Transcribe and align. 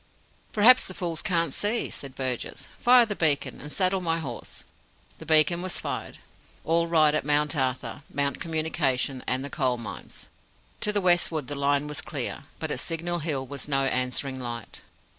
"Perhaps 0.51 0.87
the 0.87 0.95
fools 0.95 1.21
can't 1.21 1.53
see," 1.53 1.91
said 1.91 2.15
Burgess. 2.15 2.67
"Fire 2.79 3.05
the 3.05 3.15
beacon 3.15 3.61
and 3.61 3.71
saddle 3.71 4.01
my 4.01 4.17
horse." 4.17 4.63
The 5.19 5.27
beacon 5.27 5.61
was 5.61 5.77
fired. 5.77 6.17
All 6.65 6.87
right 6.87 7.13
at 7.13 7.23
Mount 7.23 7.55
Arthur, 7.55 8.01
Mount 8.11 8.41
Communication, 8.41 9.23
and 9.27 9.45
the 9.45 9.49
Coal 9.51 9.77
Mines. 9.77 10.27
To 10.79 10.91
the 10.91 11.01
westward 11.01 11.49
the 11.49 11.53
line 11.55 11.85
was 11.85 12.01
clear. 12.01 12.45
But 12.57 12.71
at 12.71 12.79
Signal 12.79 13.19
Hill 13.19 13.45
was 13.45 13.67
no 13.67 13.83
answering 13.85 14.39
light. 14.39 14.81